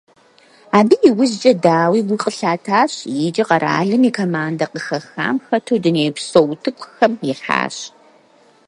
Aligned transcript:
Абы 0.77 0.95
иужькӏэ, 1.07 1.53
дауи, 1.63 2.01
гу 2.07 2.15
къылъатащ 2.21 2.93
икӏи 3.27 3.43
къэралым 3.47 4.03
и 4.09 4.11
командэ 4.17 4.65
къыхэхам 4.71 5.35
хэту 5.45 5.75
дунейпсо 5.83 6.39
утыкухэм 6.51 7.13
ихьащ. 7.31 7.75